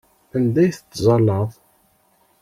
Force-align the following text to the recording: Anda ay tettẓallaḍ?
Anda 0.35 0.59
ay 0.63 0.71
tettẓallaḍ? 0.73 1.51